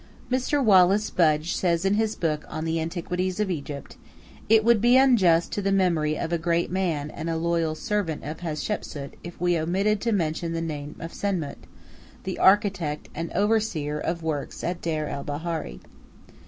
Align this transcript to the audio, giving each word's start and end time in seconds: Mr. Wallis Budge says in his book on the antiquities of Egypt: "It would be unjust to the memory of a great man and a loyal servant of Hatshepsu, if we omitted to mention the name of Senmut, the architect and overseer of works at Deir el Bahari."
Mr. 0.31 0.63
Wallis 0.63 1.11
Budge 1.11 1.53
says 1.55 1.85
in 1.85 1.93
his 1.93 2.15
book 2.15 2.43
on 2.49 2.65
the 2.65 2.79
antiquities 2.81 3.39
of 3.39 3.51
Egypt: 3.51 3.97
"It 4.49 4.65
would 4.65 4.81
be 4.81 4.97
unjust 4.97 5.51
to 5.51 5.61
the 5.61 5.71
memory 5.71 6.17
of 6.17 6.33
a 6.33 6.39
great 6.39 6.71
man 6.71 7.11
and 7.11 7.29
a 7.29 7.37
loyal 7.37 7.75
servant 7.75 8.23
of 8.23 8.39
Hatshepsu, 8.39 9.11
if 9.23 9.39
we 9.39 9.59
omitted 9.59 10.01
to 10.01 10.11
mention 10.11 10.53
the 10.53 10.59
name 10.59 10.95
of 10.99 11.13
Senmut, 11.13 11.59
the 12.23 12.39
architect 12.39 13.09
and 13.13 13.31
overseer 13.33 13.99
of 13.99 14.23
works 14.23 14.63
at 14.63 14.81
Deir 14.81 15.05
el 15.05 15.23
Bahari." 15.23 15.79